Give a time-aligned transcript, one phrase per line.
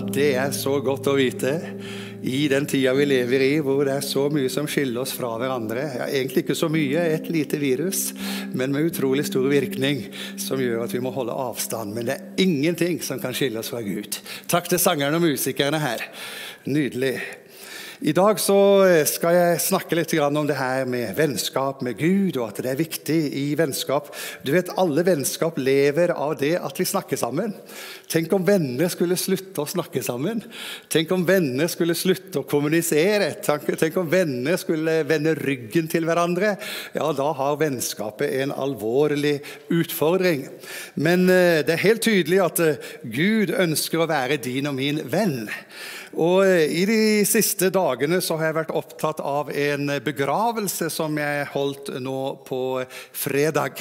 [0.00, 1.52] Det er så godt å vite.
[2.22, 5.32] I den tida vi lever i, hvor det er så mye som skiller oss fra
[5.40, 5.82] hverandre.
[5.98, 8.12] Ja, egentlig ikke så mye, et lite virus,
[8.54, 10.04] men med utrolig stor virkning,
[10.40, 11.92] som gjør at vi må holde avstand.
[11.96, 14.20] Men det er ingenting som kan skille oss fra Gud.
[14.48, 16.06] Takk til sangerne og musikerne her.
[16.64, 17.16] Nydelig.
[18.02, 22.48] I dag eh, skal jeg snakke litt om det her med vennskap med Gud, og
[22.48, 24.08] at det er viktig i vennskap.
[24.42, 27.54] Du vet, Alle vennskap lever av det at vi snakker sammen.
[28.10, 30.42] Tenk om venner skulle slutte å snakke sammen.
[30.90, 33.36] Tenk om venner skulle slutte å kommunisere.
[33.38, 36.56] Tenk om venner skulle vende ryggen til hverandre.
[36.98, 39.38] Ja, da har vennskapet en alvorlig
[39.70, 40.48] utfordring.
[40.98, 45.04] Men eh, det er helt tydelig at eh, Gud ønsker å være din og min
[45.06, 45.44] venn.
[46.20, 51.16] Og eh, I de siste dagene så har jeg vært opptatt av en begravelse som
[51.18, 52.62] jeg holdt nå på
[53.16, 53.80] fredag.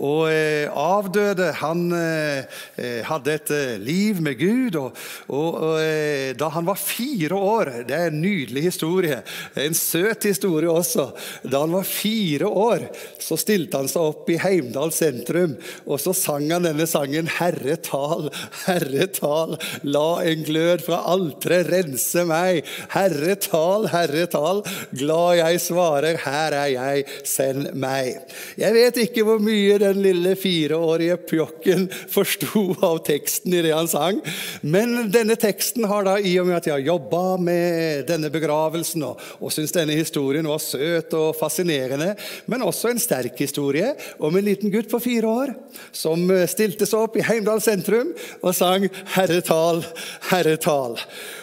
[0.00, 2.60] Og eh, avdøde han eh,
[3.06, 4.76] hadde et liv med Gud.
[4.80, 4.98] Og,
[5.32, 9.20] og, og da han var fire år Det er en nydelig historie.
[9.58, 11.10] En søt historie også.
[11.42, 12.86] Da han var fire år,
[13.20, 15.56] så stilte han seg opp i Heimdal sentrum,
[15.86, 18.28] og så sang han denne sangen 'Herre tal,
[18.66, 22.66] Herre tal, la en glød fra alteret rense meg.
[22.92, 24.62] Herre, tal, Herre, tal.
[24.96, 28.20] Glad jeg svarer, her er jeg, send meg.
[28.60, 33.90] Jeg vet ikke hvor mye den lille fireårige pjokken forsto av teksten i det han
[33.90, 34.20] sang,
[34.62, 39.04] men denne teksten har da, i og med at jeg har jobba med denne begravelsen
[39.06, 42.12] og, og syns denne historien var søt og fascinerende,
[42.50, 45.54] men også en sterk historie om en liten gutt på fire år
[45.92, 49.84] som stilte seg opp i Heimdal sentrum og sang 'Herre tal,
[50.30, 50.98] Herre tal'.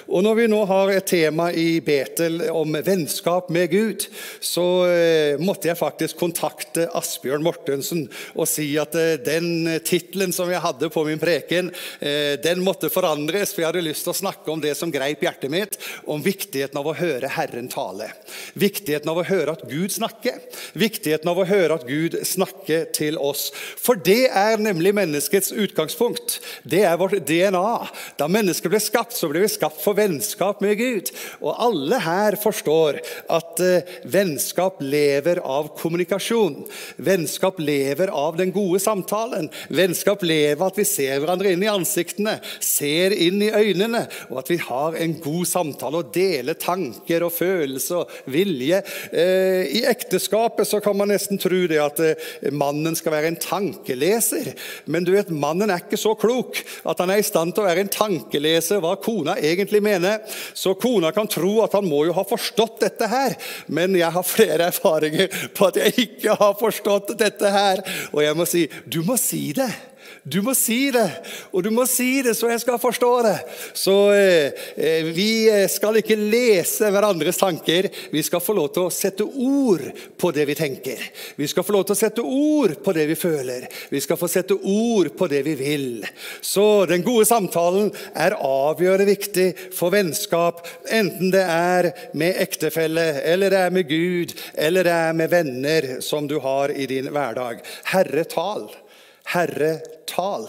[0.07, 4.05] Og når vi nå har et tema i Betel om vennskap med Gud,
[4.39, 8.05] så eh, måtte jeg faktisk kontakte Asbjørn Mortensen
[8.37, 12.91] og si at eh, den tittelen som jeg hadde på min preken, eh, den måtte
[12.93, 15.75] forandres, for jeg hadde lyst til å snakke om det som greip hjertet mitt,
[16.07, 18.07] om viktigheten av å høre Herren tale.
[18.55, 20.39] Viktigheten av å høre at Gud snakker.
[20.79, 23.49] Viktigheten av å høre at Gud snakker til oss.
[23.75, 26.39] For det er nemlig menneskets utgangspunkt.
[26.63, 27.67] Det er vårt DNA.
[28.19, 31.11] Da mennesket ble skapt, så ble vi skapt for vennskap med Gud.
[31.41, 32.99] Og alle her forstår
[33.33, 36.61] at uh, vennskap lever av kommunikasjon.
[37.01, 39.49] Vennskap lever av den gode samtalen.
[39.73, 44.41] Vennskap lever av at vi ser hverandre inn i ansiktene, ser inn i øynene, og
[44.43, 48.81] at vi har en god samtale og deler tanker og følelser og vilje.
[49.11, 53.41] Uh, I ekteskapet så kan man nesten tro det at uh, mannen skal være en
[53.41, 54.53] tankeleser.
[54.85, 57.69] Men du vet, mannen er ikke så klok at han er i stand til å
[57.69, 60.21] være en tankeleser hva kona egentlig mener.
[60.57, 63.37] Så kona kan tro at han må jo ha forstått dette her,
[63.71, 67.83] men jeg har flere erfaringer på at jeg ikke har forstått dette her.
[68.13, 69.71] Og jeg må si du må si det.
[70.27, 71.05] Du må si det,
[71.55, 73.35] og du må si det så jeg skal forstå det.
[73.77, 77.87] Så eh, eh, vi skal ikke lese hverandres tanker.
[78.11, 79.85] Vi skal få lov til å sette ord
[80.19, 81.03] på det vi tenker.
[81.37, 83.67] Vi skal få lov til å sette ord på det vi føler.
[83.93, 85.87] Vi skal få sette ord på det vi vil.
[86.41, 93.53] Så den gode samtalen er avgjørende viktig for vennskap, enten det er med ektefelle, eller
[93.53, 97.63] det er med Gud, eller det er med venner som du har i din hverdag.
[97.93, 98.27] Herre,
[99.27, 99.33] tal.
[99.33, 100.47] Herre, tal.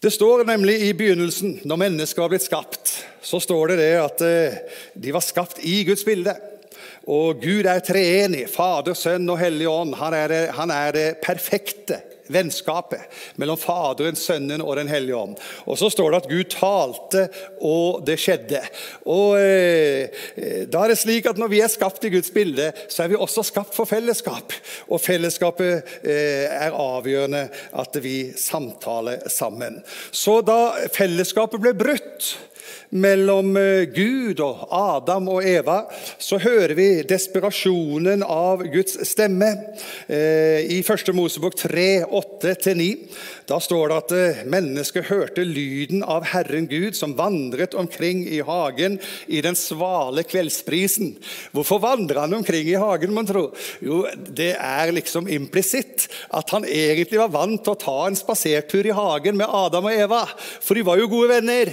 [0.00, 4.20] Det står nemlig i begynnelsen, når mennesket var blitt skapt, så står det, det at
[4.22, 4.58] eh,
[4.94, 6.34] de var skapt i Guds bilde.
[7.08, 8.46] Og Gud er treenig.
[8.48, 9.94] Fader, Sønn og Hellig Ånd.
[9.96, 12.02] Han er, det, han er det perfekte
[12.32, 13.00] vennskapet
[13.40, 15.36] mellom Faderen, Sønnen og Den hellige ånd.
[15.66, 17.26] Og Så står det at Gud talte,
[17.60, 18.62] og det skjedde.
[19.10, 23.04] Og eh, da er det slik at Når vi er skapt i Guds bilde, så
[23.04, 24.52] er vi også skapt for fellesskap.
[24.88, 29.82] Og fellesskapet eh, er avgjørende at vi samtaler sammen.
[30.10, 32.34] Så da fellesskapet ble brutt
[32.90, 35.82] mellom eh, Gud og Adam og Eva,
[36.18, 39.50] så hører vi desperasjonen av Guds stemme.
[40.08, 41.14] Eh, I 1.
[41.16, 42.90] Mosebok 3, 8-9
[43.44, 48.40] da står det at eh, mennesket hørte lyden av Herren Gud som vandret omkring i
[48.44, 48.96] hagen
[49.26, 51.12] i den svale kveldsprisen.
[51.52, 53.50] Hvorfor vandrer han omkring i hagen, man tro?
[53.84, 58.88] Jo, det er liksom implisitt at han egentlig var vant til å ta en spasertur
[58.88, 60.22] i hagen med Adam og Eva.
[60.64, 61.72] For de var jo gode venner.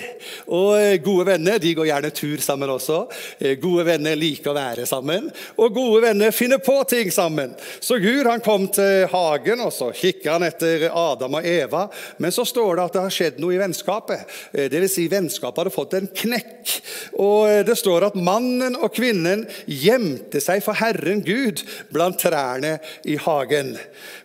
[0.51, 2.99] Og gode venner de går gjerne tur sammen også.
[3.39, 5.29] Eh, gode venner liker å være sammen.
[5.57, 7.55] Og gode venner finner på ting sammen.
[7.79, 11.85] Så Gud han kom til hagen, og så kikket han etter Adam og Eva.
[12.21, 14.25] Men så står det at det har skjedd noe i vennskapet.
[14.53, 14.95] Det Dvs.
[14.95, 16.75] Si vennskapet hadde fått en knekk.
[17.21, 21.63] Og eh, Det står at mannen og kvinnen gjemte seg for Herren Gud
[21.93, 23.75] blant trærne i hagen.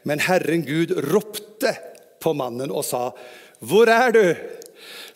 [0.07, 1.77] Men Herren Gud ropte
[2.23, 3.11] på mannen og sa,
[3.61, 4.37] 'Hvor er du?'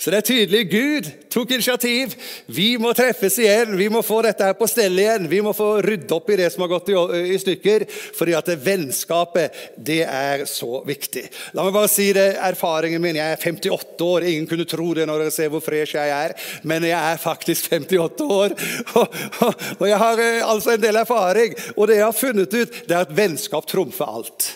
[0.01, 2.15] Så det er tydelig Gud tok initiativ.
[2.51, 5.29] Vi må treffes igjen, vi må få dette her på stell igjen.
[5.31, 6.97] Vi må få rydde opp i det som har gått i,
[7.35, 7.85] i stykker,
[8.17, 11.27] fordi at det vennskapet det er så viktig.
[11.57, 13.19] La meg bare si det, erfaringen min.
[13.21, 14.27] Jeg er 58 år.
[14.31, 17.71] Ingen kunne tro det når dere ser hvor fresh jeg er, men jeg er faktisk
[17.73, 18.56] 58 år.
[19.01, 19.15] Og,
[19.45, 21.55] og, og jeg har eh, altså en del erfaring.
[21.77, 24.49] Og det jeg har funnet ut, det er at vennskap trumfer alt.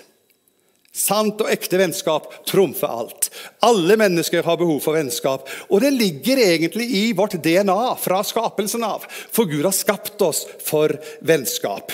[0.94, 3.26] Sant og ekte vennskap trumfer alt.
[3.66, 5.48] Alle mennesker har behov for vennskap.
[5.66, 9.02] Og det ligger egentlig i vårt DNA fra skapelsen av.
[9.10, 10.94] For Gud har skapt oss for
[11.26, 11.90] vennskap.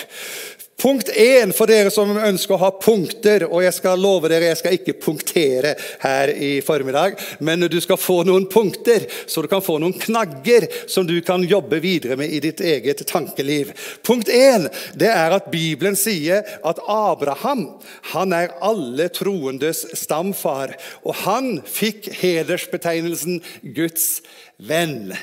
[0.81, 4.57] Punkt én for dere som ønsker å ha punkter, og jeg skal love dere jeg
[4.63, 9.61] skal ikke punktere her i formiddag, men du skal få noen punkter, så du kan
[9.61, 13.75] få noen knagger som du kan jobbe videre med i ditt eget tankeliv.
[14.01, 14.65] Punkt én
[14.97, 17.67] det er at Bibelen sier at Abraham
[18.15, 20.73] han er alle troendes stamfar,
[21.05, 23.37] og han fikk hedersbetegnelsen
[23.77, 24.23] Guds
[24.57, 25.13] venn.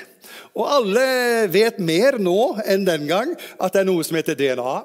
[0.58, 1.04] Og alle
[1.52, 4.76] vet mer nå enn den gang at det er noe som heter DNA.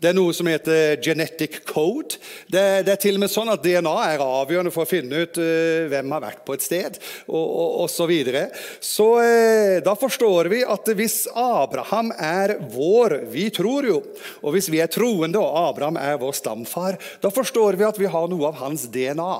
[0.00, 2.18] Det er noe som heter genetic code.
[2.50, 5.40] Det, det er til og med sånn at DNA er avgjørende for å finne ut
[5.40, 6.98] uh, hvem har vært på et sted,
[7.28, 7.46] og,
[7.84, 8.48] og, så videre.
[8.84, 14.00] Så uh, da forstår vi at hvis Abraham er vår Vi tror jo.
[14.44, 18.10] Og hvis vi er troende, og Abraham er vår stamfar, da forstår vi at vi
[18.10, 19.32] har noe av hans DNA.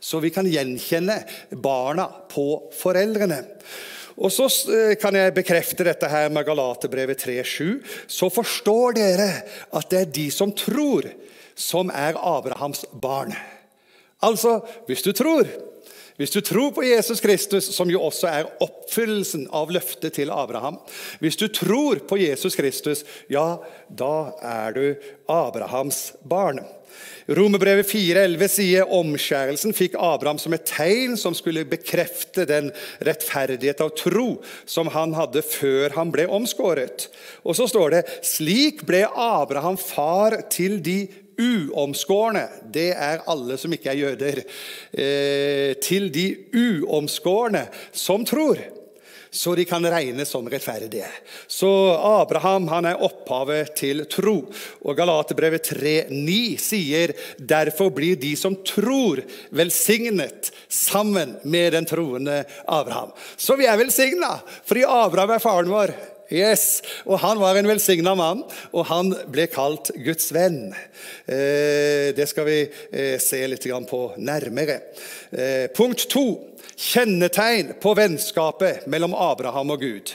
[0.00, 1.22] Så vi kan gjenkjenne
[1.62, 3.40] barna på foreldrene.
[4.18, 7.78] Og så eh, kan jeg bekrefte dette her med Galaterbrevet 3,7.
[8.10, 9.28] Så forstår dere
[9.70, 11.06] at det er de som tror,
[11.58, 13.34] som er Abrahams barn.
[14.22, 15.46] Altså, hvis du tror
[16.18, 20.80] hvis du tror på Jesus Kristus, som jo også er oppfyllelsen av løftet til Abraham
[21.22, 24.84] Hvis du tror på Jesus Kristus, ja, da er du
[25.30, 26.58] Abrahams barn.
[27.28, 32.70] Romerbrevet 4,11 sier omskjærelsen fikk Abraham som et tegn som skulle bekrefte den
[33.04, 37.10] rettferdighet av tro som han hadde før han ble omskåret.
[37.44, 41.02] Og så står det slik ble Abraham far til de
[41.38, 42.46] uomskårne.
[42.72, 44.42] Det er alle som ikke er jøder.
[44.92, 48.60] Eh, til de uomskårne som tror
[49.30, 51.06] så de kan regnes som rettferdige.
[51.46, 51.68] Så
[52.00, 54.38] Abraham han er opphavet til tro.
[54.84, 59.20] Og Galaterbrevet 3,9 sier derfor blir de som tror,
[59.50, 63.12] velsignet sammen med den troende Abraham.
[63.36, 65.92] Så vi er velsigna fordi Abraham er faren vår.
[66.28, 68.42] Yes, og Han var en velsigna mann,
[68.76, 70.74] og han ble kalt Guds venn.
[71.24, 74.76] Eh, det skal vi eh, se litt på nærmere.
[75.32, 76.26] Eh, punkt to
[76.78, 80.12] kjennetegn på vennskapet mellom Abraham og Gud.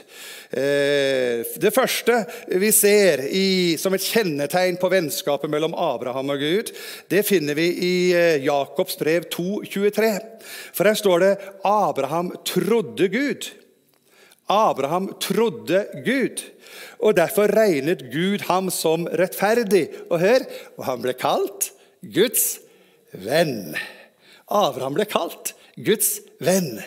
[0.54, 2.20] Det første
[2.62, 6.70] vi ser i, som et kjennetegn på vennskapet mellom Abraham og Gud,
[7.10, 7.96] det finner vi i
[8.46, 10.14] Jakobs brev 2,23.
[10.78, 11.34] For her står det
[11.66, 13.63] 'Abraham trodde Gud'.
[14.52, 16.44] Abraham trodde Gud,
[17.00, 19.88] og derfor regnet Gud ham som rettferdig.
[20.10, 20.46] Og hør,
[20.78, 21.72] og han ble kalt
[22.04, 22.60] Guds
[23.14, 23.74] venn.
[24.52, 26.78] Abraham ble kalt Guds venn.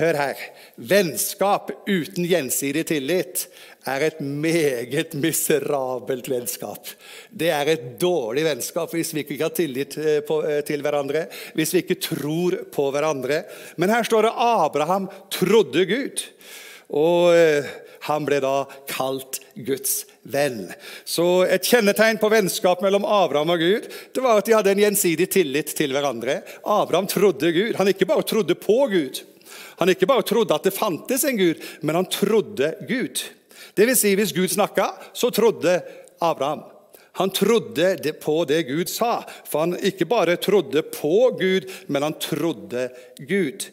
[0.00, 0.38] Hør her.
[0.76, 3.42] Vennskap uten gjensidig tillit
[3.88, 6.88] er et meget miserabelt vennskap.
[7.28, 11.26] Det er et dårlig vennskap hvis vi ikke har tillit eh, eh, til hverandre,
[11.56, 13.42] hvis vi ikke tror på hverandre.
[13.76, 16.24] Men her står det Abraham trodde Gud.
[16.96, 17.66] Og eh,
[18.08, 20.70] han ble da kalt Guds venn.
[21.04, 24.84] Så Et kjennetegn på vennskap mellom Abraham og Gud det var at de hadde en
[24.86, 26.40] gjensidig tillit til hverandre.
[26.64, 27.76] Abraham trodde Gud.
[27.76, 29.22] Han ikke bare trodde på Gud.
[29.80, 33.22] Han ikke bare trodde at det fantes en Gud, men han trodde Gud.
[33.76, 35.80] Det vil si, hvis Gud snakka, så trodde
[36.20, 36.64] Abraham.
[37.18, 42.14] Han trodde på det Gud sa, for han ikke bare trodde på Gud, men han
[42.22, 42.88] trodde
[43.18, 43.66] Gud.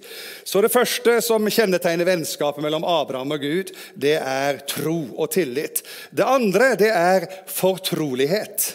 [0.44, 5.84] Så Det første som kjennetegner vennskapet mellom Abraham og Gud, det er tro og tillit.
[6.12, 8.74] Det andre det er fortrolighet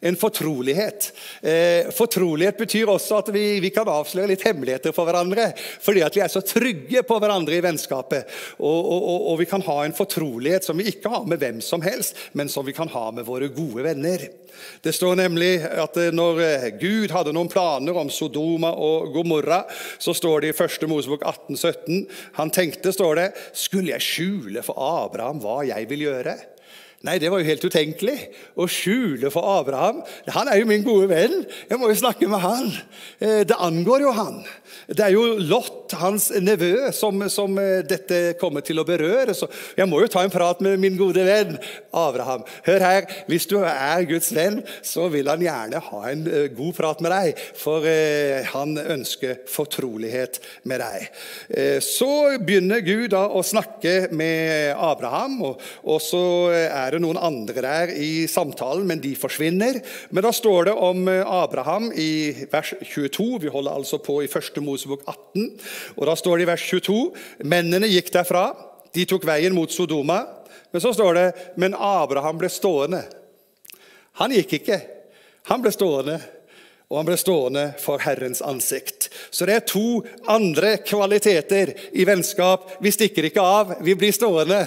[0.00, 1.12] en fortrolighet.
[1.40, 5.50] Eh, fortrolighet betyr også at vi, vi, kan avsløre litt hemmeligheter for hverandre.
[5.56, 8.30] Fordi at vi er så trygge på hverandre i vennskapet.
[8.58, 11.84] Og, og, og, vi kan ha en fortrolighet som vi ikke har med hvem som
[11.84, 14.28] helst, men som vi kan ha med våre gode venner.
[14.80, 19.62] Det står nemlig at eh, når eh, Gud hadde noen planer om Sodoma og Gomorra,
[19.98, 20.88] så står det i 1.
[20.90, 22.04] Mosebok 18, 17,
[22.40, 26.36] Han tenkte, står det, skulle jeg skjule for Abraham hva jeg vil gjøre?
[27.06, 28.16] Nei, det var jo helt utenkelig.
[28.58, 30.00] Å skjule for Abraham
[30.34, 31.44] Han er jo min gode venn.
[31.70, 32.70] Jeg må jo snakke med han.
[33.22, 34.40] Eh, det angår jo han.
[34.90, 39.34] Det er jo Lot, hans nevø, som, som, eh, dette kommer til å berøre.
[39.38, 39.46] Så
[39.78, 41.54] jeg må jo ta en prat med min gode venn
[41.94, 42.42] Abraham.
[42.66, 46.74] Hør her, hvis du er Guds venn, så vil han gjerne ha en uh, god
[46.76, 47.42] prat med deg.
[47.56, 47.86] For
[48.50, 51.06] han ønsker fortrolighet med deg.
[51.84, 52.08] Så
[52.42, 56.22] begynner Gud da å snakke med Abraham, og, og, så
[56.52, 59.80] er det noen andre der i samtalen, men de forsvinner.
[60.10, 63.28] Men da står det om Abraham i vers 22.
[63.44, 65.50] Vi holder altså på i første Mosebok 18.
[65.96, 66.98] Og Da står det i vers 22
[67.44, 68.48] mennene gikk derfra.
[68.94, 70.22] De tok veien mot Sodoma.
[70.72, 71.26] Men så står det
[71.56, 73.02] men Abraham ble stående.
[74.20, 74.80] Han gikk ikke.
[75.50, 76.18] Han ble stående
[76.86, 79.08] og han ble stående for Herrens ansikt.
[79.34, 82.76] Så det er to andre kvaliteter i vennskap.
[82.82, 84.60] Vi stikker ikke av, vi blir stående.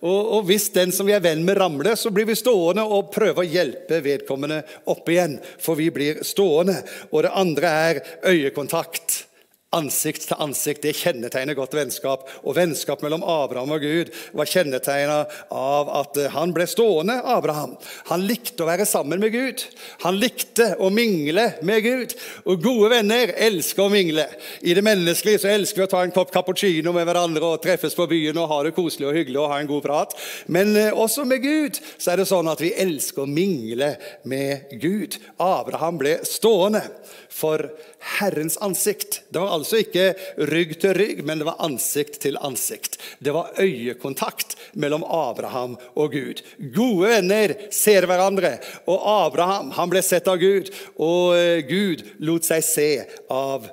[0.00, 3.10] Og, og, hvis den som vi er venn med, ramler, så blir vi stående og
[3.12, 5.36] prøver å hjelpe vedkommende opp igjen.
[5.60, 6.78] For vi blir stående.
[7.12, 9.27] Og det andre er øyekontakt.
[9.76, 12.22] Ansikt til ansikt det kjennetegner godt vennskap.
[12.40, 15.18] Og vennskap mellom Abraham og Gud var kjennetegna
[15.52, 17.18] av at han ble stående.
[17.28, 17.74] Abraham.
[18.08, 19.66] Han likte å være sammen med Gud.
[20.06, 22.14] Han likte å mingle med Gud.
[22.48, 24.24] Og gode venner elsker å mingle.
[24.64, 27.98] I det menneskelige så elsker vi å ta en kopp cappuccino med hverandre og treffes
[27.98, 30.16] på byen og ha det koselig og hyggelig og ha en god prat.
[30.48, 34.72] Men eh, også med Gud så er det sånn at vi elsker å mingle med
[34.80, 35.20] Gud.
[35.36, 36.86] Abraham ble stående
[37.28, 39.22] for Herrens ansikt.
[39.28, 40.12] Det var altså ikke
[40.50, 42.98] rygg til rygg, men det var ansikt til ansikt.
[43.18, 46.42] Det var øyekontakt mellom Abraham og Gud.
[46.74, 52.46] Gode venner ser hverandre, og Abraham han ble sett av Gud, og eh, Gud lot
[52.46, 52.90] seg se
[53.32, 53.66] av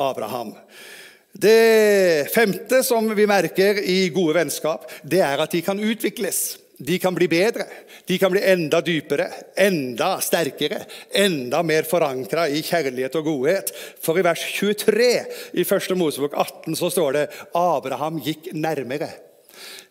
[0.00, 0.54] Abraham.
[1.32, 6.61] Det femte som vi merker i gode vennskap, det er at de kan utvikles.
[6.82, 7.66] De kan bli bedre.
[8.08, 10.80] De kan bli enda dypere, enda sterkere,
[11.14, 13.70] enda mer forankra i kjærlighet og godhet.
[14.02, 15.10] For i vers 23
[15.54, 15.92] i 1.
[15.98, 17.26] Mosebok 18 så står det
[17.58, 19.12] Abraham gikk nærmere.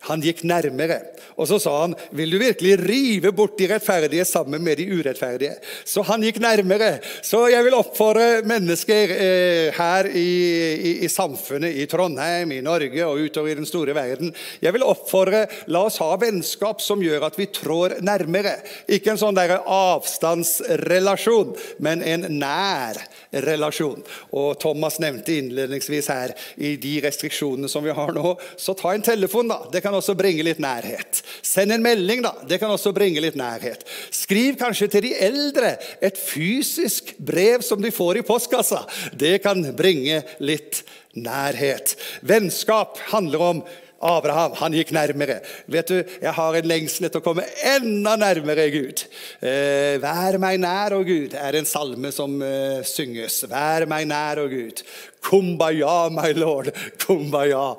[0.08, 0.98] Han gikk nærmere,
[1.38, 5.60] og så sa han, 'Vil du virkelig rive bort de rettferdige sammen med de urettferdige?'
[5.86, 7.00] Så han gikk nærmere.
[7.22, 10.32] Så jeg vil oppfordre mennesker eh, her i,
[10.74, 14.84] i, i, samfunnet, i Trondheim, i Norge og utover i den store verden Jeg vil
[14.84, 18.58] oppfordre, la oss ha vennskap som gjør at vi trår nærmere.
[18.90, 22.98] Ikke en sånn der avstandsrelasjon, men en nær
[23.32, 24.02] relasjon.
[24.34, 29.06] Og Thomas nevnte innledningsvis her, i de restriksjonene som vi har nå, så ta en
[29.06, 29.62] telefon, da.
[29.72, 31.20] Det kan kan også bringe litt nærhet.
[31.44, 32.32] Send en melding, da.
[32.48, 33.84] Det kan også bringe litt nærhet.
[34.16, 38.86] Skriv kanskje til de eldre et fysisk brev som de får i postkassa.
[39.12, 40.84] Det kan bringe litt
[41.20, 41.98] nærhet.
[42.24, 43.64] Vennskap handler om
[44.02, 45.40] Abraham han gikk nærmere.
[45.70, 47.46] Vet du, Jeg har en lengsel etter å komme
[47.76, 49.04] enda nærmere Gud.
[49.38, 53.44] Eh, Vær meg nær, å Gud, er en salme som eh, synges.
[53.52, 54.82] Vær meg nær, å Gud.
[55.22, 56.72] Kumbaya, my lord.
[57.00, 57.76] Kumbaya.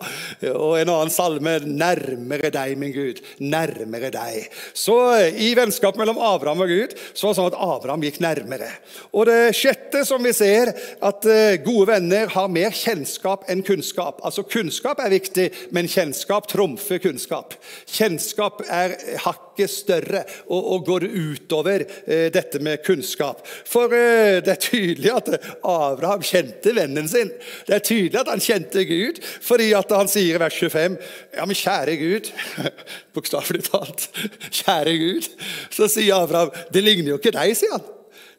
[0.52, 1.56] Og en annen salme.
[1.66, 3.18] Nærmere deg, min Gud.
[3.42, 4.46] Nærmere deg.
[4.74, 4.96] Så
[5.34, 8.70] i vennskap mellom Abraham og Gud så var det sånn at Abraham gikk nærmere.
[9.10, 10.72] Og det sjette som vi ser,
[11.02, 14.22] at eh, gode venner har mer kjennskap enn kunnskap.
[14.22, 17.56] Altså Kunnskap er viktig, men kjennskap trumfer kunnskap.
[17.90, 18.94] Kjennskap er
[19.24, 23.42] hakket større og, og går utover eh, dette med kunnskap.
[23.68, 27.31] For eh, det er tydelig at Abraham kjente vennen sin.
[27.68, 30.98] Det er tydelig at han kjente Gud, fordi at han sier i vers 25
[31.36, 32.30] Ja, men kjære Gud
[33.14, 34.08] Bokstavelig talt.
[34.50, 35.30] Kjære Gud.
[35.72, 37.88] Så sier Abraham Det ligner jo ikke deg, sier han.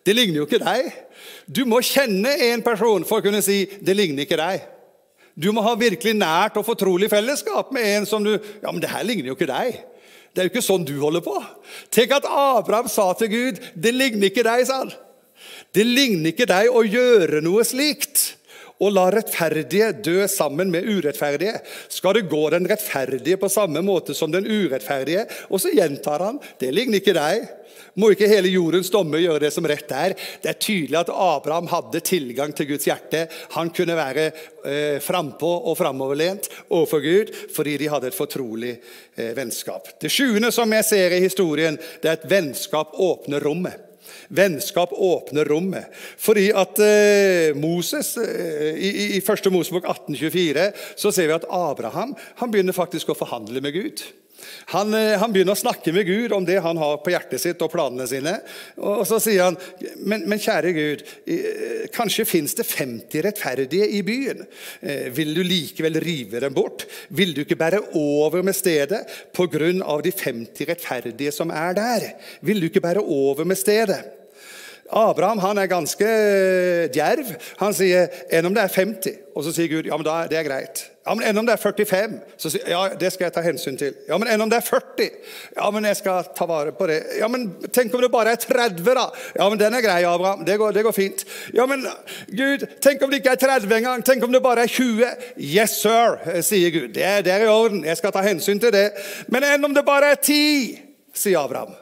[0.03, 0.91] Det ligner jo ikke deg.
[1.47, 4.67] Du må kjenne en person for å kunne si det ligner ikke deg.
[5.33, 8.91] Du må ha virkelig nært og fortrolig fellesskap med en som du Ja, men det
[8.91, 9.79] her ligner jo ikke deg.
[10.33, 11.35] Det er jo ikke sånn du holder på.
[11.93, 14.93] Tenk at Abraham sa til Gud, 'Det ligner ikke deg', sa han.
[15.73, 18.35] Det ligner ikke deg å gjøre noe slikt
[18.81, 21.59] og la rettferdige dø sammen med urettferdige.
[21.91, 25.27] Skal det gå den rettferdige på samme måte som den urettferdige?
[25.49, 27.45] Og så gjentar han det ligner ikke deg.
[27.99, 30.15] Må ikke hele jordens dommer gjøre det som rett er?
[30.41, 33.27] Det er tydelig at Abraham hadde tilgang til Guds hjerte.
[33.53, 34.25] Han kunne være
[34.65, 39.93] eh, frampå og framoverlent overfor Gud fordi de hadde et fortrolig eh, vennskap.
[40.01, 43.92] Det sjuende som jeg ser i historien, det er at vennskap åpner rommet.
[44.33, 45.91] Vennskap åpner rommet.
[46.17, 49.51] Fordi at eh, Moses, eh, i, i 1.
[49.53, 50.67] Mosebok 1824
[50.99, 54.05] så ser vi at Abraham han begynner faktisk å forhandle med Gud.
[54.73, 57.61] Han, eh, han, begynner å snakke med Gud om det han har på hjertet sitt
[57.65, 58.35] og planene sine.
[58.81, 59.57] Og så sier han,
[60.01, 64.45] men, men kjære Gud, eh, kanskje fins det 50 rettferdige i byen.
[64.81, 66.87] Eh, vil du likevel rive dem bort?
[67.13, 69.51] Vil du ikke bære over med stedet pga.
[70.03, 72.09] de 50 rettferdige som er der?
[72.41, 74.01] Vil du ikke bære over med stedet?
[74.93, 76.09] Abraham han er ganske
[76.93, 77.35] djerv.
[77.61, 79.21] Han sier enn om det er 50?
[79.33, 80.83] Og så sier Gud ja, men da, det er greit.
[81.03, 82.13] Ja, men Enn om det er 45?
[82.39, 83.95] Så sier ja, det skal jeg ta hensyn til.
[84.07, 85.09] Ja, men Enn om det er 40?
[85.57, 87.01] Ja, men jeg skal ta vare på det.
[87.19, 89.05] Ja, men Tenk om det bare er 30, da?
[89.35, 90.45] Ja, men den er grei, Abraham.
[90.47, 91.25] Det går, det går fint.
[91.55, 91.83] Ja, men
[92.31, 94.05] Gud, tenk om det ikke er 30 engang?
[94.07, 95.11] Tenk om det bare er 20?
[95.43, 96.93] Yes, sir, sier Gud.
[96.95, 97.83] Det det er i orden.
[97.83, 98.89] Jeg skal ta hensyn til det.
[99.27, 100.79] Men enn om det bare er 10?
[101.13, 101.75] sier Abraham.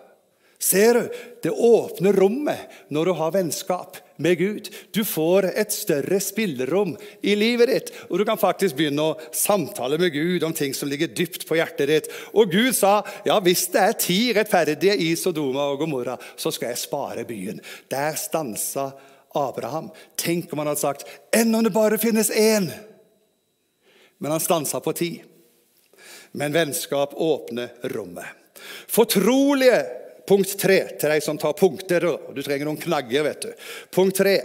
[0.62, 1.10] Ser du?
[1.42, 4.68] Det åpner rommet når du har vennskap med Gud.
[4.94, 6.92] Du får et større spillerom
[7.26, 10.92] i livet ditt, og du kan faktisk begynne å samtale med Gud om ting som
[10.92, 12.10] ligger dypt på hjertet ditt.
[12.38, 16.76] Og Gud sa ja, hvis det er ti rettferdige i Sodoma og Gomorra, så skal
[16.76, 17.58] jeg spare byen.
[17.90, 18.92] Der stansa
[19.34, 19.90] Abraham.
[20.14, 22.70] Tenk om han hadde sagt enn om det bare finnes én?
[24.22, 25.10] Men han stansa på ti.
[26.38, 28.38] Men vennskap åpner rommet.
[28.86, 30.01] Fortrolige
[30.32, 32.06] Punkt tre til de som tar punkter.
[32.32, 33.26] Du trenger noen knagger.
[33.26, 33.50] vet du.
[33.92, 34.38] Punkt tre.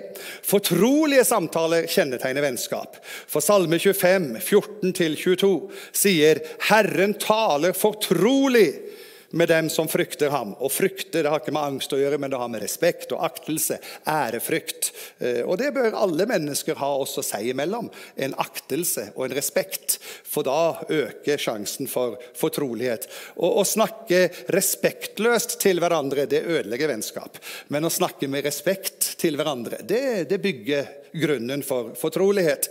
[0.43, 2.99] Fortrolige samtaler kjennetegner vennskap.
[3.31, 5.52] For Salme 25, 14-22
[5.95, 8.86] sier 'Herren taler fortrolig'
[9.30, 10.54] med dem som frykter ham.
[10.61, 13.25] Og frykte det har ikke med angst å gjøre, men det har med respekt og
[13.26, 13.78] aktelse,
[14.09, 14.90] ærefrykt.
[15.18, 17.90] Eh, og det bør alle mennesker ha også seg imellom.
[18.16, 19.99] En aktelse og en respekt.
[20.26, 23.09] For da øker sjansen for fortrolighet.
[23.37, 27.40] Og å snakke respektløst til hverandre, det ødelegger vennskap.
[27.73, 32.68] Men å snakke med respekt til hverandre, det, det bygger grunnen for fortrolighet.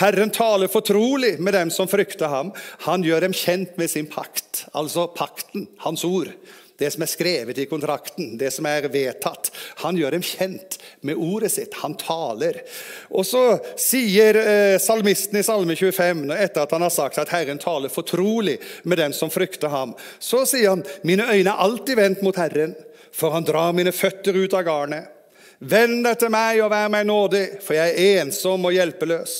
[0.00, 2.52] Herren taler fortrolig med dem som frykter ham.
[2.86, 5.66] Han gjør dem kjent med sin pakt, altså pakten,
[5.96, 6.28] hans ord.
[6.76, 9.48] Det som er skrevet i kontrakten, det som er vedtatt.
[9.80, 11.72] Han gjør dem kjent med ordet sitt.
[11.80, 12.58] Han taler.
[13.08, 13.44] Og så
[13.80, 18.58] sier eh, salmisten i Salme 25, etter at han har sagt at Herren taler fortrolig
[18.84, 22.76] med dem som frykter ham, så sier han mine øyne er alltid vendt mot Herren,
[23.08, 25.15] for han drar mine føtter ut av garnet.
[25.58, 29.36] Vend deg til meg og vær meg nådig, for jeg er ensom og hjelpeløs.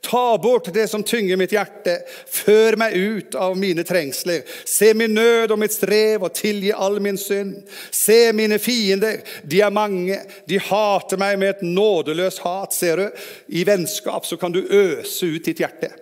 [0.00, 1.98] Ta bort det som tynger mitt hjerte,
[2.30, 4.46] før meg ut av mine trengsler.
[4.64, 7.58] Se min nød og mitt strev, og tilgi all min synd.
[7.90, 12.72] Se mine fiender, de er mange, de hater meg med et nådeløst hat.
[12.72, 15.92] Ser du, i vennskap så kan du øse ut ditt hjerte.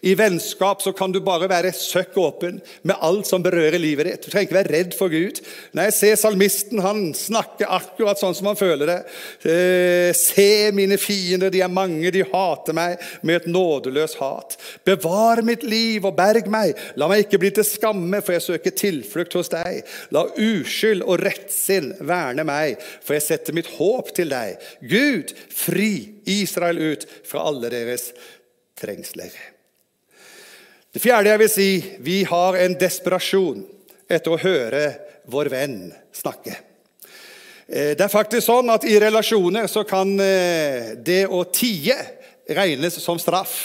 [0.00, 4.26] I vennskap så kan du bare være søkk åpen med alt som berører livet ditt.
[4.26, 5.40] Du trenger ikke være redd for Gud.
[5.76, 8.98] Nei, se salmisten, han snakker akkurat sånn som han føler det.
[9.50, 14.56] Eh, se mine fiender, de er mange, de hater meg med et nådeløst hat.
[14.86, 16.76] Bevar mitt liv og berg meg.
[17.00, 19.82] La meg ikke bli til skamme, for jeg søker tilflukt hos deg.
[20.14, 24.62] La uskyld og rettsinn verne meg, for jeg setter mitt håp til deg.
[24.86, 25.92] Gud, fri
[26.26, 28.10] Israel ut fra alle deres
[28.76, 29.55] trengsler.
[30.96, 33.58] Det fjerde jeg vil si, vi har en desperasjon
[34.08, 34.84] etter å høre
[35.28, 35.74] vår venn
[36.16, 36.54] snakke.
[37.68, 41.98] Eh, det er faktisk sånn at i relasjoner så kan eh, det å tie
[42.48, 43.58] regnes som straff.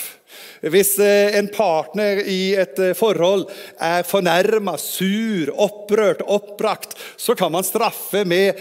[0.60, 3.48] Hvis eh, en partner i et forhold
[3.80, 8.60] er fornærma, sur, opprørt, oppbrakt, så kan man straffe med,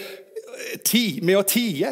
[1.26, 1.90] med å tie.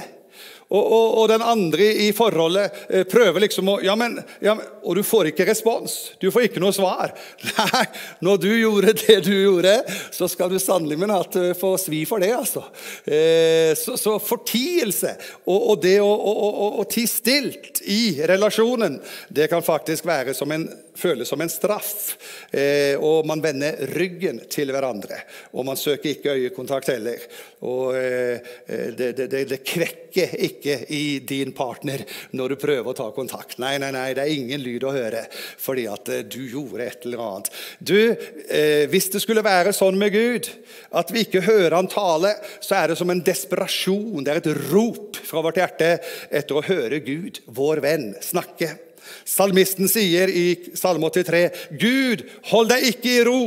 [0.69, 4.67] Og, og, og, den andre i forholdet eh, prøver liksom å ja men, ja, men,
[4.85, 5.95] Og du får ikke respons.
[6.21, 7.15] Du får ikke noe svar.
[7.49, 7.85] Nei,
[8.25, 9.79] når du gjorde det du gjorde,
[10.13, 12.67] så skal du sannelig min hatt eh, få svi for det, altså.
[13.09, 15.15] Eh, så, så, fortielse
[15.47, 18.99] og, og det å, å, å, ti stilt i relasjonen,
[19.33, 22.17] det kan faktisk være som en føles som en straff.
[22.51, 25.23] Eh, og man vender ryggen til hverandre.
[25.55, 27.23] Og man søker ikke øyekontakt heller.
[27.67, 32.05] Og eh, det, det, det, det, kvekker ikke i din partner
[32.37, 33.59] når du prøver å ta kontakt.
[33.63, 35.25] Nei, nei, nei, det er ingen lyd å høre
[35.59, 37.53] fordi at eh, du gjorde et eller annet.
[37.79, 40.51] Du, eh, hvis det skulle være sånn med Gud
[40.99, 42.35] at vi ikke hører han tale,
[42.65, 44.25] så er det som en desperasjon.
[44.25, 45.97] Det er et rop fra vårt hjerte
[46.31, 48.88] etter å høre Gud, vår venn, snakke.
[49.29, 50.47] Salmisten sier i
[50.79, 51.49] Salme 83.:
[51.81, 53.40] Gud, hold deg ikke i ro.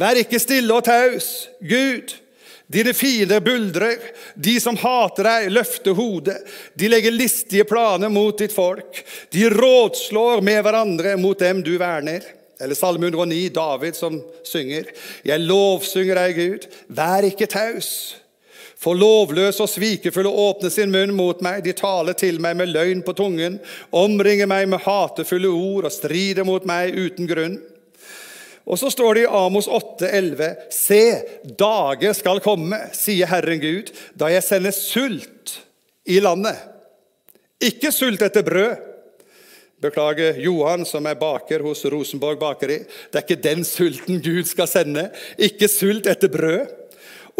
[0.00, 1.48] Vær ikke stille og taus.
[1.60, 2.14] Gud,
[2.70, 3.98] dine fiender buldrer.
[4.34, 6.38] De som hater deg, løfter hodet.
[6.78, 9.02] De legger listige planer mot ditt folk.
[9.34, 12.24] De rådslår med hverandre mot dem du verner.
[12.60, 14.90] Eller Salme 109, David som synger.
[15.24, 16.66] Jeg lovsynger deg, Gud.
[16.92, 18.19] Vær ikke taus.
[18.80, 23.02] For lovløse og svikefulle åpner sin munn mot meg, de taler til meg med løgn
[23.04, 23.58] på tungen,
[23.92, 27.58] omringer meg med hatefulle ord og strider mot meg uten grunn.
[28.64, 31.02] Og så står det i Amos 8, 11, Se,
[31.60, 35.58] dager skal komme, sier Herren Gud, da jeg sender sult
[36.08, 36.56] i landet.
[37.60, 38.86] Ikke sult etter brød.
[39.80, 42.82] Beklager Johan, som er baker hos Rosenborg bakeri.
[43.12, 45.08] Det er ikke den sulten Gud skal sende.
[45.40, 46.79] Ikke sult etter brød.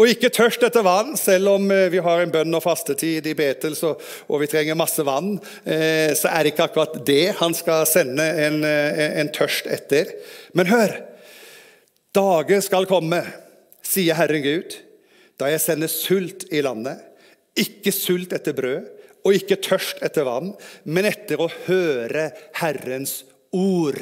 [0.00, 3.34] Og ikke tørst etter vann, selv om eh, vi har en bønn- og fastetid i
[3.36, 5.34] Betel og vi trenger masse vann.
[5.68, 10.14] Eh, så er det ikke akkurat det han skal sende en, eh, en tørst etter.
[10.56, 10.96] Men hør!
[12.16, 13.20] Dager skal komme,
[13.86, 14.78] sier Herren Gud,
[15.38, 17.04] da jeg sender sult i landet.
[17.60, 18.88] Ikke sult etter brød
[19.20, 20.54] og ikke tørst etter vann,
[20.88, 23.20] men etter å høre Herrens
[23.52, 24.00] ord.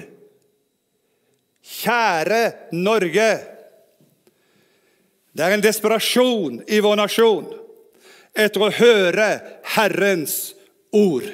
[1.83, 2.45] Kjære
[2.79, 3.58] Norge!
[5.33, 7.47] Det er en desperasjon i vår nasjon
[8.39, 9.29] etter å høre
[9.75, 10.53] Herrens
[10.95, 11.27] ord.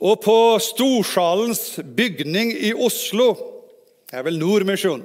[0.00, 3.34] Og på Storsalens bygning i Oslo
[4.10, 5.02] Det er vel Nordmisjon.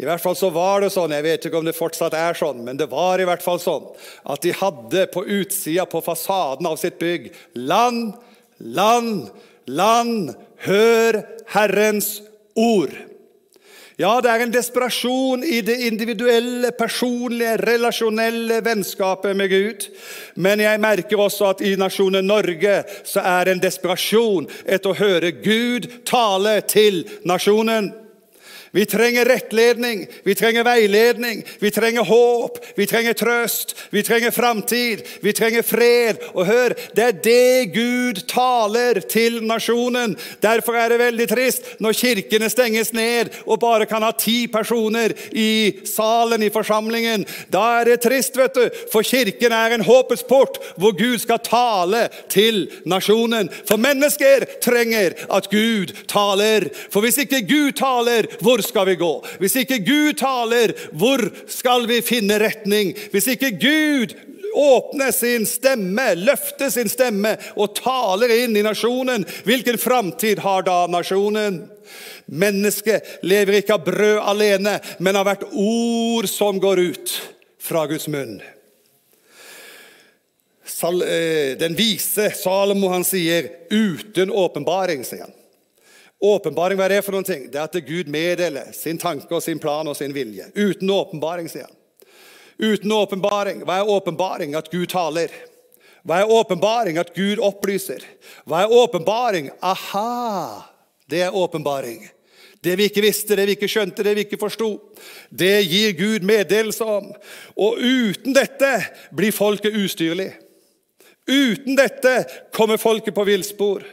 [0.00, 2.62] I hvert fall så var det sånn, jeg vet ikke om det fortsatt er sånn,
[2.66, 3.84] men det var i hvert fall sånn
[4.32, 8.14] at de hadde på utsida, på fasaden av sitt bygg, land,
[8.58, 9.28] land,
[9.70, 10.32] land,
[10.64, 11.20] hør
[11.52, 12.16] Herrens
[12.58, 12.96] ord.
[13.94, 19.86] Ja, det er en desperasjon i det individuelle, personlige, relasjonelle vennskapet med Gud.
[20.34, 24.98] Men jeg merker også at i nasjonen Norge så er det en desperasjon etter å
[24.98, 27.92] høre Gud tale til nasjonen.
[28.74, 35.04] Vi trenger rettledning, vi trenger veiledning, vi trenger håp, vi trenger trøst, vi trenger framtid,
[35.22, 36.18] vi trenger fred.
[36.34, 40.16] Og hør, det er det Gud taler til nasjonen.
[40.42, 45.14] Derfor er det veldig trist når kirkene stenges ned og bare kan ha ti personer
[45.30, 47.22] i salen i forsamlingen.
[47.54, 51.38] Da er det trist, vet du, for kirken er en håpets port hvor Gud skal
[51.46, 53.52] tale til nasjonen.
[53.70, 56.66] For mennesker trenger at Gud taler.
[56.90, 59.12] For hvis ikke Gud taler, hvor skal vi gå?
[59.42, 62.94] Hvis ikke Gud taler, hvor skal vi finne retning?
[63.12, 64.16] Hvis ikke Gud
[64.54, 70.84] åpner sin stemme, løfter sin stemme og taler inn i nasjonen, hvilken framtid har da
[70.90, 71.64] nasjonen?
[72.26, 77.16] Mennesket lever ikke av brød alene, men av hvert ord som går ut
[77.60, 78.38] fra Guds munn.
[80.84, 85.32] Eh, den vise Salomo han sier 'uten åpenbaring', sier han.
[86.22, 87.48] Åpenbaring, hva er det for noen ting?
[87.52, 90.46] Det er at Gud meddeler sin tanke og sin plan og sin vilje.
[90.54, 91.74] Uten åpenbaring, sier han.
[92.58, 93.64] Uten åpenbaring.
[93.66, 94.54] Hva er åpenbaring?
[94.54, 95.32] At Gud taler.
[96.06, 96.98] Hva er åpenbaring?
[97.00, 98.04] At Gud opplyser.
[98.46, 99.50] Hva er åpenbaring?
[99.60, 100.70] Aha!
[101.10, 102.06] Det er åpenbaring.
[102.64, 104.70] Det vi ikke visste, det vi ikke skjønte, det vi ikke forsto.
[105.28, 107.10] Det gir Gud meddelelse om.
[107.60, 108.70] Og uten dette
[109.12, 110.30] blir folket ustyrlig.
[111.28, 113.84] Uten dette kommer folket på villspor.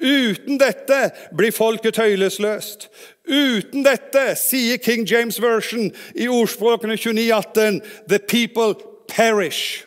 [0.00, 2.88] Uten dette blir folket tøylesløst.
[3.28, 8.74] Uten dette, sier King James Version i ordspråkene 2918, 'The people
[9.12, 9.84] perish'.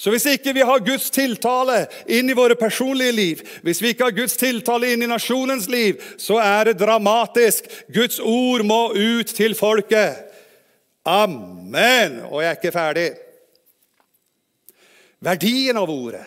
[0.00, 4.06] Så hvis ikke vi har Guds tiltale inn i våre personlige liv, hvis vi ikke
[4.06, 7.68] har Guds tiltale inn i nasjonens liv, så er det dramatisk.
[7.92, 10.16] Guds ord må ut til folket.
[11.04, 12.22] Amen.
[12.30, 13.10] Og jeg er ikke ferdig.
[15.20, 16.24] Verdien av ordet.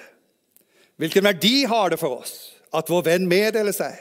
[1.01, 3.97] Hvilken verdi har det for oss at vår venn meddeler seg?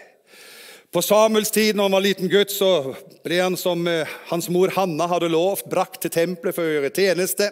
[0.92, 2.92] På Samuels tid, når han var liten gutt, så
[3.24, 6.92] ble han som eh, hans mor Hanna hadde lovt, brakt til tempelet for å gjøre
[6.92, 7.48] tjeneste.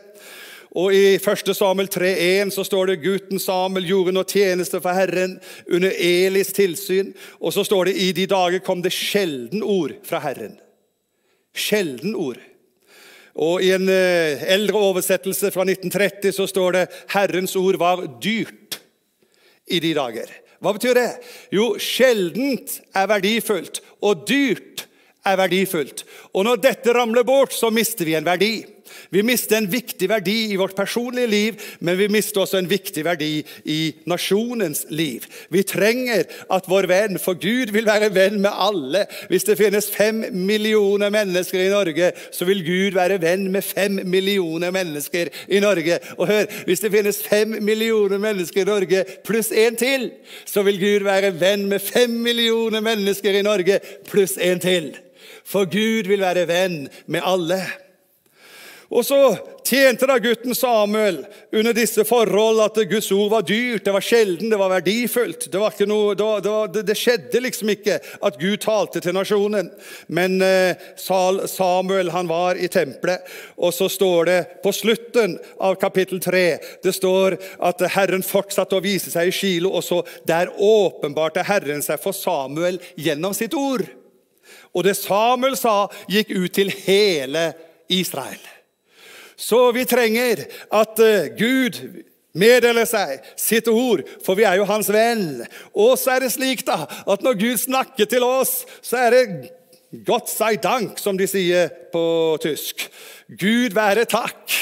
[0.76, 1.54] Og I 1.
[1.56, 7.14] Samuel 3,1 så står det gutten Samuel gjorde noe tjeneste for Herren under Elis tilsyn.
[7.40, 10.60] Og så står det i de dager kom det sjelden ord fra Herren.
[11.56, 12.44] Sjelden ord.
[13.38, 18.80] Og I en eh, eldre oversettelse fra 1930 så står det 'Herrens ord var dyrt
[19.70, 20.32] i de dager'.
[20.60, 21.10] Hva betyr det?
[21.52, 24.86] Jo, sjeldent er verdifullt, og dyrt
[25.24, 26.04] er verdifullt.
[26.34, 28.66] Og når dette ramler bort, så mister vi en verdi.
[29.10, 33.04] Vi mister en viktig verdi i vårt personlige liv, men vi mister også en viktig
[33.04, 33.78] verdi i
[34.10, 35.26] nasjonens liv.
[35.50, 39.04] Vi trenger at vår venn, for Gud vil være venn med alle.
[39.28, 44.00] Hvis det finnes fem millioner mennesker i Norge, så vil Gud være venn med fem
[44.04, 45.98] millioner mennesker i Norge.
[46.18, 50.10] Og hør, hvis det finnes fem millioner mennesker i Norge pluss en til,
[50.46, 54.92] så vil Gud være venn med fem millioner mennesker i Norge pluss en til.
[55.44, 57.62] For Gud vil være venn med alle.
[58.90, 59.18] Og så
[59.62, 61.20] tjente da gutten Samuel
[61.54, 65.46] under disse forhold at Guds ord var dyrt, det var sjelden, det var verdifullt.
[65.46, 69.70] Det, var noe, det, det, det, skjedde liksom ikke at Gud talte til nasjonen.
[70.10, 73.22] Men eh, Samuel han var i tempelet,
[73.62, 76.44] og så står det på slutten av kapittel 3
[76.82, 81.84] det står at Herren fortsatte å vise seg i Kilo, og så der åpenbarte Herren
[81.86, 83.86] seg for Samuel gjennom sitt ord.
[84.74, 87.52] Og det Samuel sa, gikk ut til hele
[87.86, 88.40] Israel.
[89.40, 90.44] Så vi trenger
[90.76, 91.80] at eh, Gud
[92.36, 95.40] meddeler seg sitt ord, for vi er jo hans venn.
[95.74, 99.24] Og så er det slik da, at når Gud snakker til oss, så er det
[100.06, 102.02] Gott sei dank, som de sier på
[102.42, 102.86] tysk.
[103.38, 104.58] Gud være takk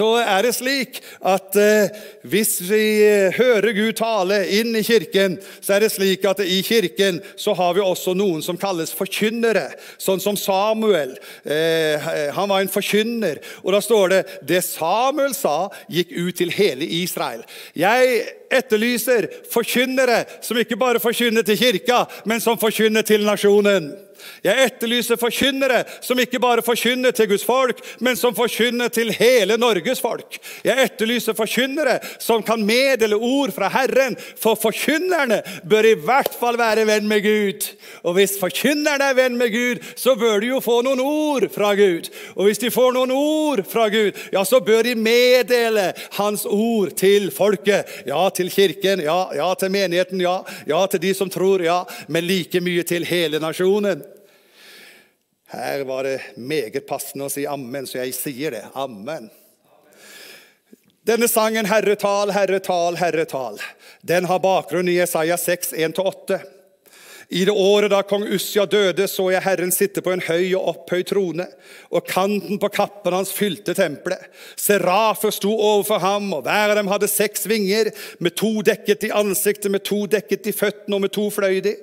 [0.00, 1.90] så er det slik at eh,
[2.30, 6.60] hvis vi eh, hører Gud tale inn i kirken, så er det slik at i
[6.66, 9.66] kirken så har vi også noen som kalles forkynnere,
[10.00, 11.16] sånn som Samuel.
[11.44, 13.40] Eh, han var en forkynner.
[13.64, 17.44] Og da står det det Samuel sa, gikk ut til hele Israel.
[17.76, 23.92] Jeg etterlyser forkynnere som ikke bare forkynner til kirka, men som forkynner til nasjonen.
[24.44, 29.56] Jeg etterlyser forkynnere som ikke bare forkynner til Guds folk, men som forkynner til hele
[29.60, 30.38] Norges folk.
[30.64, 36.58] Jeg etterlyser forkynnere som kan meddele ord fra Herren, for forkynnerne bør i hvert fall
[36.60, 37.68] være venn med Gud.
[38.04, 41.72] Og hvis forkynnerne er venn med Gud, så bør de jo få noen ord fra
[41.78, 42.10] Gud.
[42.36, 46.94] Og hvis de får noen ord fra Gud, ja, så bør de meddele Hans ord
[47.00, 47.88] til folket.
[48.06, 52.26] Ja, til kirken, ja, ja til menigheten, ja, ja til de som tror, ja, men
[52.26, 54.02] like mye til hele nasjonen.
[55.50, 58.64] Her var det meget passende å si ammen, så jeg sier det.
[58.78, 59.30] Amen.
[61.02, 63.60] Denne sangen 'Herretal, herretal, Herre tal, Herre tal',
[64.00, 66.38] den har bakgrunn i Jesaja 6, 1-8.
[67.32, 70.64] I det året da kong Ussia døde, så jeg Herren sitte på en høy og
[70.72, 71.44] opphøyd trone,
[71.94, 74.24] og kanten på kappen hans fylte tempelet.
[74.58, 79.12] Serafer sto overfor ham, og hver av dem hadde seks vinger, med to dekket i
[79.14, 81.76] ansiktet, med to dekket i føttene og med to fløy de.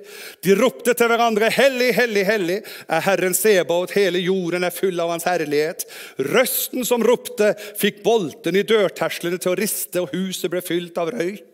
[0.44, 5.14] De ropte til hverandre, Hellig, hellig, hellig er Herren Sebaot, hele jorden er full av
[5.14, 5.88] hans herlighet.
[6.28, 11.16] Røsten som ropte, fikk bolten i dørterslene til å riste, og huset ble fylt av
[11.16, 11.47] røyk.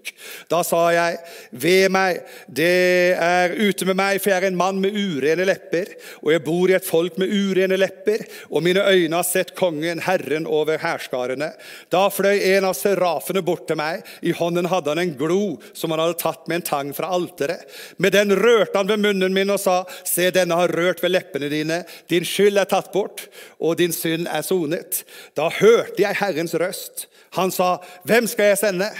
[0.50, 1.18] Da sa jeg,
[1.50, 5.94] ved meg, det er ute med meg, for jeg er en mann med urene lepper,
[6.22, 10.02] og jeg bor i et folk med urene lepper, og mine øyne har sett kongen,
[10.04, 11.52] Herren over hærskarene.
[11.92, 15.94] Da fløy en av serafene bort til meg, i hånden hadde han en glo som
[15.94, 17.64] han hadde tatt med en tang fra alteret.
[17.98, 21.50] Med den rørte han ved munnen min og sa, se, denne har rørt ved leppene
[21.52, 23.26] dine, din skyld er tatt bort,
[23.60, 25.02] og din synd er sonet.
[25.38, 27.08] Da hørte jeg Herrens røst.
[27.38, 28.90] Han sa, hvem skal jeg sende,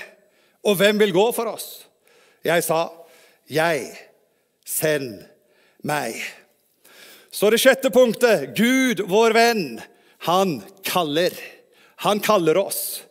[0.64, 1.85] og hvem vil gå for oss?
[2.44, 2.88] Jeg sa,
[3.48, 3.88] jeg
[4.64, 5.22] send
[5.85, 6.16] meg.
[7.35, 9.64] Så det sjette punktet Gud, vår venn,
[10.29, 11.35] han kaller.
[12.07, 13.03] Han kaller oss.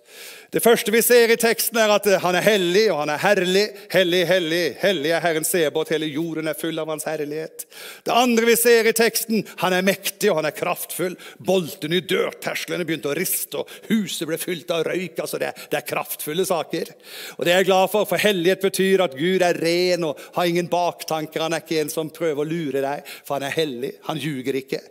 [0.53, 3.63] Det første vi ser i teksten, er at han er hellig og han er herlig.
[3.89, 5.89] Hellig, hellig, hellig er Herren Sebot.
[5.89, 7.63] Hele jorden er full av hans herlighet.
[8.05, 11.15] Det andre vi ser i teksten, han er mektig og han er kraftfull.
[11.41, 15.23] Boltene i dørtersklene begynte å riste, og huset ble fylt av røyk.
[15.23, 16.93] altså det, det, er kraftfulle saker.
[17.39, 20.51] Og Det er jeg glad for, for hellighet betyr at Gud er ren og har
[20.51, 21.47] ingen baktanker.
[21.47, 23.95] Han er ikke en som prøver å lure deg, for han er hellig.
[24.05, 24.83] Han ljuger ikke.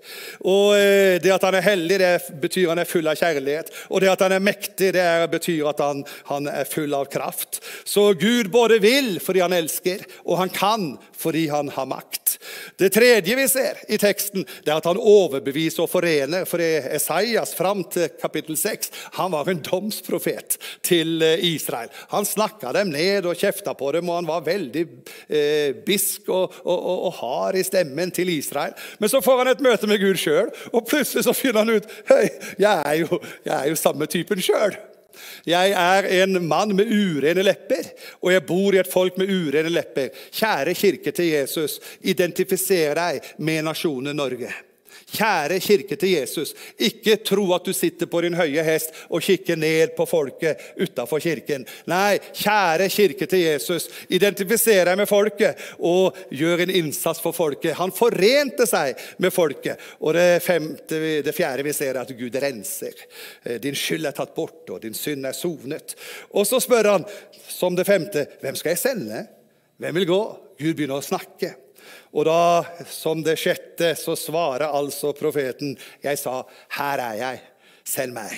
[0.42, 3.70] Og eh, Det at han er hellig, det betyr han er full av kjærlighet.
[3.94, 7.04] Og det at han er mektig, det betyr betyr at han, han, er full av
[7.12, 7.62] kraft.
[7.84, 12.38] Så Gud både vil fordi han elsker, og han kan fordi han har makt.
[12.76, 16.46] Det tredje vi ser i teksten, det er at han overbeviser og forener.
[16.48, 21.92] For Esaias fram til kapittel 6 han var en domsprofet til eh, Israel.
[22.10, 24.84] Han snakka dem ned og kjefta på dem, og han var veldig
[25.28, 28.74] eh, bisk og, og, og, og, hard i stemmen til Israel.
[28.98, 31.90] Men så får han et møte med Gud sjøl, og plutselig så finner han ut
[32.08, 32.24] Hei,
[32.58, 34.74] jeg er jo, jeg er jo samme typen sjøl.
[35.46, 39.72] Jeg er en mann med urene lepper, og jeg bor i et folk med urene
[39.72, 40.10] lepper.
[40.32, 44.52] Kjære kirke til Jesus, identifiser deg med nasjonen Norge.
[45.12, 49.58] Kjære kirke til Jesus, ikke tro at du sitter på din høye hest og kikker
[49.60, 51.66] ned på folket utafor kirken.
[51.90, 57.76] Nei, kjære kirke til Jesus, identifiser deg med folket og gjør en innsats for folket.
[57.76, 59.80] Han forente seg med folket.
[60.00, 63.04] Og det, femte, det fjerde vi ser, er at Gud renser.
[63.44, 65.96] Eh, din skyld er tatt bort, og din synd er sonet.
[66.32, 67.04] Og så spør han,
[67.52, 69.26] som det femte, hvem skal jeg sende?
[69.82, 70.22] Hvem vil gå?
[70.62, 71.52] Gud begynner å snakke.
[72.12, 76.42] Og da, som det sjette, så svarer altså profeten, 'Jeg sa,
[76.78, 77.40] her er jeg.
[77.84, 78.36] Send meg.'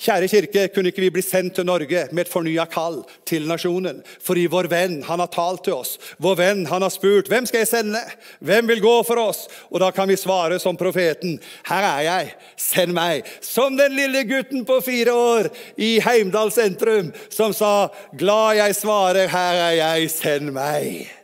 [0.00, 3.98] Kjære kirke, kunne ikke vi bli sendt til Norge med et fornya kall til nasjonen?
[4.24, 5.98] Fordi vår venn, han har talt til oss.
[6.22, 8.00] Vår venn, han har spurt, 'Hvem skal jeg sende?
[8.40, 12.34] Hvem vil gå for oss?' Og da kan vi svare som profeten, 'Her er jeg.
[12.56, 18.56] Send meg.' Som den lille gutten på fire år i Heimdal sentrum som sa, 'Glad
[18.56, 20.10] jeg svarer, her er jeg.
[20.10, 21.17] Send meg.'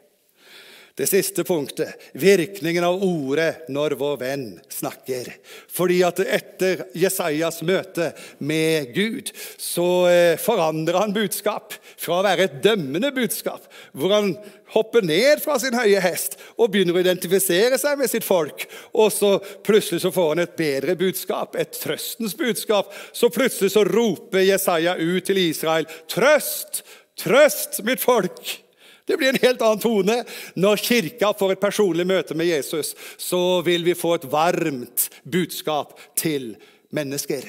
[0.94, 5.26] Det siste punktet virkningen av ordet når vår venn snakker.
[5.66, 11.74] Fordi at etter Jesajas møte med Gud, så eh, forandrer han budskap.
[11.98, 14.36] Fra å være et dømmende budskap, hvor han
[14.70, 18.62] hopper ned fra sin høye hest og begynner å identifisere seg med sitt folk.
[18.94, 19.34] Og så
[19.66, 22.94] plutselig så får han et bedre budskap, et trøstens budskap.
[23.10, 26.84] Så plutselig så roper Jesaja ut til Israel, trøst,
[27.18, 28.60] trøst mitt folk.
[29.06, 30.20] Det blir en helt annen tone.
[30.56, 35.98] Når Kirka får et personlig møte med Jesus, så vil vi få et varmt budskap
[36.16, 36.54] til
[36.94, 37.44] mennesker.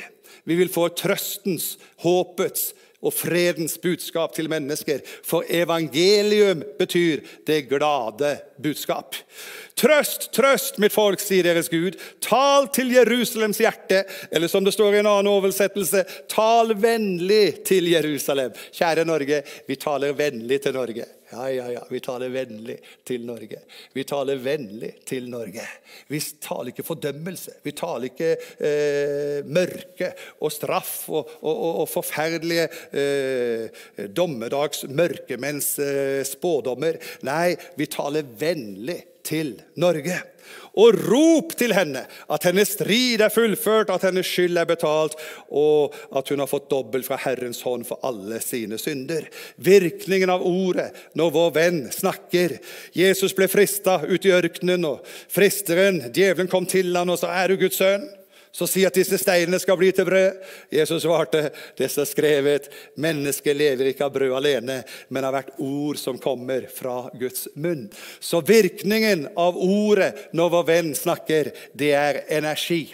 [0.45, 2.73] Vi vil få trøstens, håpets
[3.05, 5.01] og fredens budskap til mennesker.
[5.23, 9.15] For evangelium betyr det glade budskap.
[9.77, 11.97] Trøst, trøst, mitt folk, sier deres Gud.
[12.23, 14.05] Tal til Jerusalems hjerte.
[14.31, 18.55] Eller som det står i en annen oversettelse, tal vennlig til Jerusalem.
[18.73, 21.05] Kjære Norge, vi taler vennlig til Norge.
[21.35, 23.59] Ja, ja, ja, vi taler vennlig til Norge.
[23.91, 25.65] Vi taler vennlig til Norge.
[26.07, 27.57] Vi taler ikke fordømmelse.
[27.65, 28.29] Vi taler ikke
[28.63, 33.83] eh, mørke og straff og, og, og, og forferdelige eh,
[34.15, 37.01] dommedags mørkemenns eh, spådommer.
[37.27, 40.21] Nei, vi taler vennlig til Norge.
[40.75, 45.15] Og rop til henne at hennes strid er fullført, at hennes skyld er betalt,
[45.47, 49.29] og at hun har fått dobbelt fra Herrens hånd for alle sine synder.
[49.55, 52.57] Virkningen av ordet når vår venn snakker.
[52.95, 57.55] Jesus ble frista ute i ørkenen, og fristeren, djevelen, kom til han og sa, 'Er
[57.55, 58.24] du Guds sønn?'
[58.55, 60.37] Så si at disse steinene skal bli til brød.
[60.71, 62.69] Jesus svarte, det står skrevet,
[63.03, 64.77] mennesket lever ikke av brød alene,
[65.11, 67.89] men av hvert ord som kommer fra Guds munn.
[68.23, 72.85] Så virkningen av ordet når vår venn snakker, det er energi.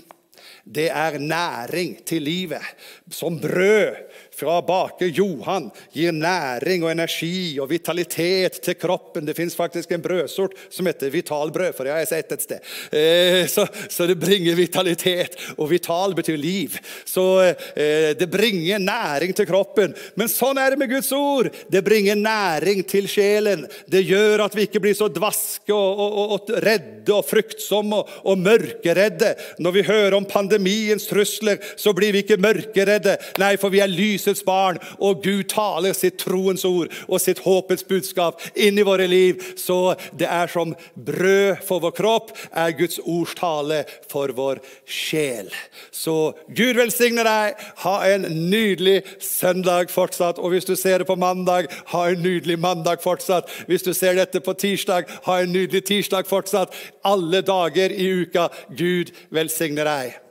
[0.65, 2.65] Det er næring til livet.
[3.13, 4.01] Som brød
[4.41, 9.27] fra baker Johan gir næring og energi og vitalitet til kroppen.
[9.27, 12.71] Det fins faktisk en brødsort som heter vitalbrød, for det har jeg sett et sted.
[12.97, 16.77] Eh, så, så, det bringer vitalitet, og vital betyr liv.
[17.05, 19.93] Så eh, det bringer næring til kroppen.
[20.17, 21.51] Men sånn er det med Guds ord.
[21.71, 23.67] Det bringer næring til sjelen.
[23.91, 28.17] Det gjør at vi ikke blir så dvaske og, og, og redde og fryktsomme og,
[28.25, 29.35] og mørkeredde.
[29.61, 33.17] Når vi hører om pandemiens trusler, så blir vi ikke mørkeredde.
[33.41, 37.41] Nei, for vi er lyset lysets barn, og Gud taler sitt troens ord og sitt
[37.43, 39.41] håpets budskap inn i våre liv.
[39.57, 45.51] Så det er som brød for vår kropp, er Guds ords tale for vår sjel.
[45.91, 47.59] Så Gud velsigne deg.
[47.83, 50.39] Ha en nydelig søndag fortsatt.
[50.39, 53.49] Og hvis du ser det på mandag, ha en nydelig mandag fortsatt.
[53.67, 56.75] Hvis du ser dette på tirsdag, ha en nydelig tirsdag fortsatt.
[57.03, 58.49] Alle dager i uka.
[58.77, 60.30] Gud velsigne deg.